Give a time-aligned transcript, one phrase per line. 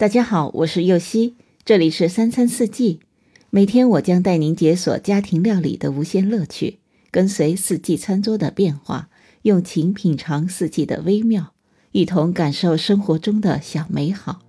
[0.00, 3.00] 大家好，我是右希，这里是三餐四季。
[3.50, 6.78] 每天我将带您解锁家庭料理的无限乐趣，
[7.10, 9.10] 跟随四季餐桌的变化，
[9.42, 11.52] 用情品尝四季的微妙，
[11.92, 14.40] 一同感受生活中的小美好。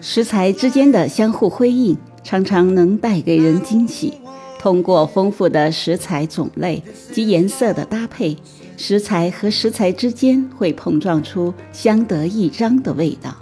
[0.00, 4.14] 食材之间的相互辉映，常常能带给人惊喜。
[4.66, 8.36] 通过丰富的食材种类及颜色的搭配，
[8.76, 13.32] 食材和食材之间会碰撞出相得益彰的味道。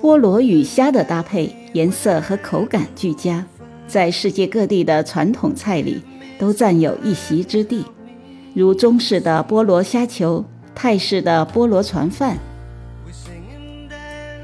[0.00, 3.44] 菠萝与虾的搭配，颜色和口感俱佳，
[3.86, 6.00] 在世界各地的传统菜里
[6.38, 7.84] 都占有一席之地，
[8.54, 10.42] 如中式的菠萝虾球、
[10.74, 12.38] 泰式的菠萝船饭。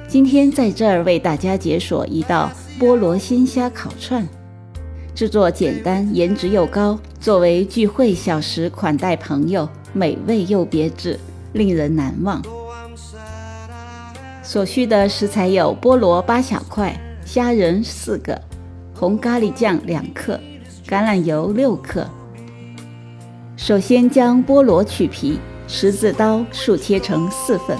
[0.06, 4.28] 今天在这儿为大家解锁一道菠萝鲜虾烤串。
[5.14, 11.20] 制作简单，颜值又高，作为聚会小食款待朋友，美味又别致，
[11.52, 12.42] 令人难忘。
[14.42, 18.40] 所需的食材有菠萝八小块、虾仁四个、
[18.94, 20.40] 红咖喱酱两克、
[20.88, 22.08] 橄榄油六克。
[23.54, 25.38] 首先将菠萝去皮，
[25.68, 27.76] 十字刀竖切成四份，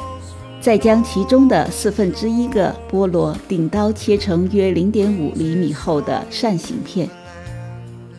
[0.61, 7.09] 再将其中的四分之一个菠萝顶刀切成约零点五厘米厚的扇形片。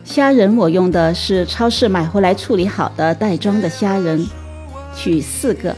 [0.04, 4.24] 虾仁我用的是超市买回来处理好的袋装的虾仁，
[4.94, 5.74] 取四个。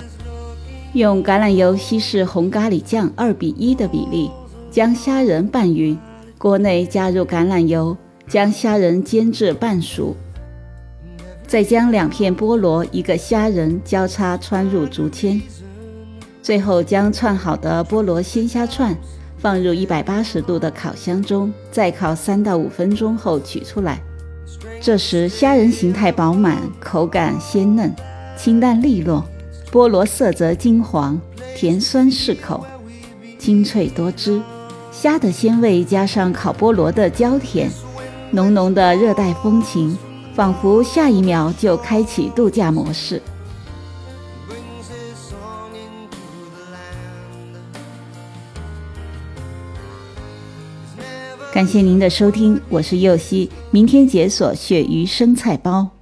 [0.95, 4.29] 用橄榄油稀释红咖喱酱二比一的比例，
[4.71, 5.97] 将虾仁拌匀。
[6.39, 7.97] 锅内加入橄榄油，
[8.29, 10.17] 将虾仁煎至半熟。
[11.47, 15.41] 再将两片菠萝、一个虾仁交叉穿入竹签。
[16.43, 18.95] 最后将串好的菠萝鲜虾串
[19.39, 24.01] 放入一百八十度的烤箱中，再烤三到五分钟后取出来。
[24.81, 27.93] 这时，虾仁形态饱满，口感鲜嫩，
[28.37, 29.23] 清淡利落；
[29.73, 31.21] 菠萝色泽金黄，
[31.57, 32.65] 甜酸适口，
[33.39, 34.41] 清脆多汁。
[34.93, 37.69] 虾的鲜味加上烤菠萝的焦甜，
[38.31, 39.97] 浓浓的热带风情，
[40.35, 43.21] 仿佛下一秒就开启度假模式。
[51.57, 55.96] 感谢您的收听，我是右希，明天解锁鳕鱼生菜包。